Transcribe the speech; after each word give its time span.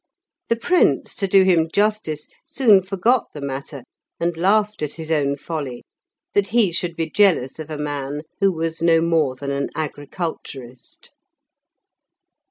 The 0.49 0.55
Prince, 0.55 1.13
to 1.13 1.27
do 1.27 1.43
him 1.43 1.69
justice, 1.71 2.27
soon 2.47 2.81
forgot 2.81 3.33
the 3.35 3.39
matter, 3.39 3.83
and 4.19 4.35
laughed 4.35 4.81
at 4.81 4.93
his 4.93 5.11
own 5.11 5.37
folly, 5.37 5.83
that 6.33 6.47
he 6.47 6.71
should 6.71 6.95
be 6.95 7.07
jealous 7.07 7.59
of 7.59 7.69
a 7.69 7.77
man 7.77 8.21
who 8.39 8.51
was 8.51 8.81
no 8.81 8.99
more 8.99 9.35
than 9.35 9.51
an 9.51 9.69
agriculturist. 9.75 11.11